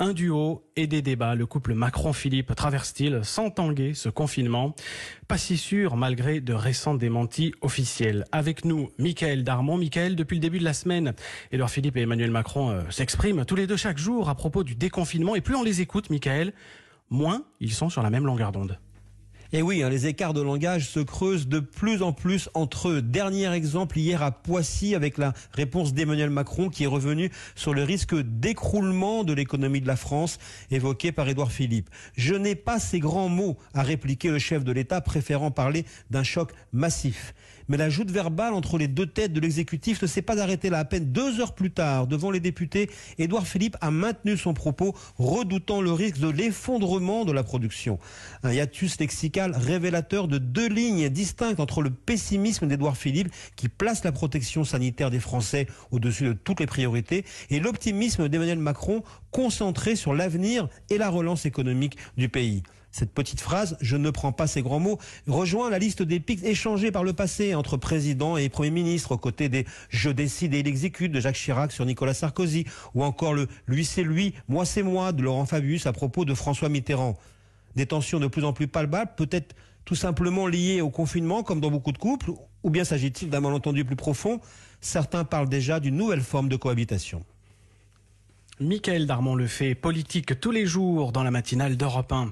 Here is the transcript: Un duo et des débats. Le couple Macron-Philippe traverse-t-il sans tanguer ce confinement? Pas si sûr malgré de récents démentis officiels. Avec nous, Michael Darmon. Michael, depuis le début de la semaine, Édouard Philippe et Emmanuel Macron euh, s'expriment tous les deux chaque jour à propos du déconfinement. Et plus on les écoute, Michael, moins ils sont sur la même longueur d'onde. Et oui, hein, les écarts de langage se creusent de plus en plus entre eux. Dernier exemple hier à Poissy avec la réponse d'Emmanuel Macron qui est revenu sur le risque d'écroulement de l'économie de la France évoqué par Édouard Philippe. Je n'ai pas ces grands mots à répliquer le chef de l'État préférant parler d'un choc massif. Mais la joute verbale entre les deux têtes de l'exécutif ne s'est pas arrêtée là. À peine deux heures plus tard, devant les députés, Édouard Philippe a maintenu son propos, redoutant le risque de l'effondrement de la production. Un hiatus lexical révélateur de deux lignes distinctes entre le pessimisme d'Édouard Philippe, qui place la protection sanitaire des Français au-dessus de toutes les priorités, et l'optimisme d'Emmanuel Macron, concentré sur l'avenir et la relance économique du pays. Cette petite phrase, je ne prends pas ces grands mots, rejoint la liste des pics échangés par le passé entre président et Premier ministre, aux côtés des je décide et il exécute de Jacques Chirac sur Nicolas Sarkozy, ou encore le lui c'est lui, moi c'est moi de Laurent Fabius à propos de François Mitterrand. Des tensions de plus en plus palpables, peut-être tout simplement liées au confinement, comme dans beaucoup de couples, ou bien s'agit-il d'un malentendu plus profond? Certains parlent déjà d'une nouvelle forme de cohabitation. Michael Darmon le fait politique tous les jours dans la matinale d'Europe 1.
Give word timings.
Un 0.00 0.12
duo 0.12 0.64
et 0.76 0.86
des 0.86 1.02
débats. 1.02 1.34
Le 1.34 1.44
couple 1.44 1.74
Macron-Philippe 1.74 2.54
traverse-t-il 2.54 3.24
sans 3.24 3.50
tanguer 3.50 3.94
ce 3.94 4.08
confinement? 4.08 4.76
Pas 5.26 5.38
si 5.38 5.56
sûr 5.56 5.96
malgré 5.96 6.40
de 6.40 6.52
récents 6.52 6.94
démentis 6.94 7.52
officiels. 7.62 8.24
Avec 8.30 8.64
nous, 8.64 8.90
Michael 8.98 9.42
Darmon. 9.42 9.76
Michael, 9.76 10.14
depuis 10.14 10.36
le 10.36 10.40
début 10.40 10.60
de 10.60 10.64
la 10.64 10.72
semaine, 10.72 11.14
Édouard 11.50 11.70
Philippe 11.70 11.96
et 11.96 12.02
Emmanuel 12.02 12.30
Macron 12.30 12.70
euh, 12.70 12.82
s'expriment 12.90 13.44
tous 13.44 13.56
les 13.56 13.66
deux 13.66 13.76
chaque 13.76 13.98
jour 13.98 14.28
à 14.28 14.36
propos 14.36 14.62
du 14.62 14.76
déconfinement. 14.76 15.34
Et 15.34 15.40
plus 15.40 15.56
on 15.56 15.64
les 15.64 15.80
écoute, 15.80 16.10
Michael, 16.10 16.52
moins 17.10 17.42
ils 17.58 17.72
sont 17.72 17.90
sur 17.90 18.02
la 18.02 18.10
même 18.10 18.24
longueur 18.24 18.52
d'onde. 18.52 18.78
Et 19.54 19.62
oui, 19.62 19.82
hein, 19.82 19.88
les 19.88 20.06
écarts 20.06 20.34
de 20.34 20.42
langage 20.42 20.90
se 20.90 21.00
creusent 21.00 21.48
de 21.48 21.58
plus 21.58 22.02
en 22.02 22.12
plus 22.12 22.50
entre 22.52 22.90
eux. 22.90 23.00
Dernier 23.00 23.50
exemple 23.52 23.98
hier 23.98 24.22
à 24.22 24.30
Poissy 24.30 24.94
avec 24.94 25.16
la 25.16 25.32
réponse 25.52 25.94
d'Emmanuel 25.94 26.28
Macron 26.28 26.68
qui 26.68 26.84
est 26.84 26.88
revenu 26.88 27.30
sur 27.54 27.72
le 27.72 27.82
risque 27.82 28.14
d'écroulement 28.14 29.24
de 29.24 29.32
l'économie 29.32 29.80
de 29.80 29.86
la 29.86 29.96
France 29.96 30.38
évoqué 30.70 31.12
par 31.12 31.30
Édouard 31.30 31.50
Philippe. 31.50 31.88
Je 32.14 32.34
n'ai 32.34 32.56
pas 32.56 32.78
ces 32.78 33.00
grands 33.00 33.30
mots 33.30 33.56
à 33.72 33.82
répliquer 33.82 34.28
le 34.28 34.38
chef 34.38 34.64
de 34.64 34.72
l'État 34.72 35.00
préférant 35.00 35.50
parler 35.50 35.86
d'un 36.10 36.24
choc 36.24 36.52
massif. 36.74 37.32
Mais 37.68 37.76
la 37.76 37.90
joute 37.90 38.10
verbale 38.10 38.54
entre 38.54 38.78
les 38.78 38.88
deux 38.88 39.06
têtes 39.06 39.32
de 39.32 39.40
l'exécutif 39.40 40.00
ne 40.00 40.06
s'est 40.06 40.22
pas 40.22 40.40
arrêtée 40.40 40.70
là. 40.70 40.78
À 40.78 40.84
peine 40.84 41.12
deux 41.12 41.40
heures 41.40 41.54
plus 41.54 41.70
tard, 41.70 42.06
devant 42.06 42.30
les 42.30 42.40
députés, 42.40 42.88
Édouard 43.18 43.46
Philippe 43.46 43.76
a 43.80 43.90
maintenu 43.90 44.36
son 44.36 44.54
propos, 44.54 44.94
redoutant 45.16 45.80
le 45.80 45.92
risque 45.92 46.18
de 46.18 46.28
l'effondrement 46.28 47.24
de 47.24 47.32
la 47.32 47.42
production. 47.42 47.98
Un 48.42 48.52
hiatus 48.52 48.98
lexical 48.98 49.54
révélateur 49.54 50.28
de 50.28 50.38
deux 50.38 50.68
lignes 50.68 51.08
distinctes 51.08 51.60
entre 51.60 51.82
le 51.82 51.90
pessimisme 51.90 52.66
d'Édouard 52.66 52.96
Philippe, 52.96 53.30
qui 53.56 53.68
place 53.68 54.04
la 54.04 54.12
protection 54.12 54.64
sanitaire 54.64 55.10
des 55.10 55.20
Français 55.20 55.66
au-dessus 55.90 56.24
de 56.24 56.32
toutes 56.32 56.60
les 56.60 56.66
priorités, 56.66 57.24
et 57.50 57.60
l'optimisme 57.60 58.28
d'Emmanuel 58.28 58.58
Macron, 58.58 59.02
concentré 59.30 59.96
sur 59.96 60.14
l'avenir 60.14 60.68
et 60.90 60.98
la 60.98 61.10
relance 61.10 61.44
économique 61.44 61.96
du 62.16 62.28
pays. 62.28 62.62
Cette 62.90 63.12
petite 63.12 63.40
phrase, 63.40 63.76
je 63.80 63.96
ne 63.96 64.10
prends 64.10 64.32
pas 64.32 64.46
ces 64.46 64.62
grands 64.62 64.80
mots, 64.80 64.98
rejoint 65.26 65.68
la 65.68 65.78
liste 65.78 66.02
des 66.02 66.20
pics 66.20 66.42
échangés 66.44 66.90
par 66.90 67.04
le 67.04 67.12
passé 67.12 67.54
entre 67.54 67.76
président 67.76 68.36
et 68.36 68.48
Premier 68.48 68.70
ministre, 68.70 69.12
aux 69.12 69.18
côtés 69.18 69.48
des 69.48 69.66
je 69.90 70.10
décide 70.10 70.54
et 70.54 70.60
il 70.60 70.66
exécute 70.66 71.12
de 71.12 71.20
Jacques 71.20 71.36
Chirac 71.36 71.70
sur 71.70 71.84
Nicolas 71.84 72.14
Sarkozy, 72.14 72.64
ou 72.94 73.04
encore 73.04 73.34
le 73.34 73.46
lui 73.66 73.84
c'est 73.84 74.02
lui, 74.02 74.34
moi 74.48 74.64
c'est 74.64 74.82
moi 74.82 75.12
de 75.12 75.22
Laurent 75.22 75.44
Fabius 75.44 75.86
à 75.86 75.92
propos 75.92 76.24
de 76.24 76.34
François 76.34 76.70
Mitterrand. 76.70 77.18
Des 77.76 77.86
tensions 77.86 78.20
de 78.20 78.26
plus 78.26 78.44
en 78.44 78.52
plus 78.52 78.68
palpables, 78.68 79.12
peut-être 79.16 79.54
tout 79.84 79.94
simplement 79.94 80.46
liées 80.46 80.80
au 80.80 80.90
confinement, 80.90 81.42
comme 81.42 81.60
dans 81.60 81.70
beaucoup 81.70 81.92
de 81.92 81.98
couples, 81.98 82.32
ou 82.62 82.70
bien 82.70 82.84
s'agit-il 82.84 83.30
d'un 83.30 83.40
malentendu 83.40 83.84
plus 83.84 83.96
profond? 83.96 84.40
Certains 84.80 85.24
parlent 85.24 85.48
déjà 85.48 85.78
d'une 85.78 85.96
nouvelle 85.96 86.20
forme 86.20 86.48
de 86.48 86.56
cohabitation. 86.56 87.24
Michael 88.60 89.06
Darmon 89.06 89.36
le 89.36 89.46
fait 89.46 89.76
politique 89.76 90.40
tous 90.40 90.50
les 90.50 90.66
jours 90.66 91.12
dans 91.12 91.22
la 91.22 91.30
matinale 91.30 91.76
d'Europe 91.76 92.12
1. 92.12 92.26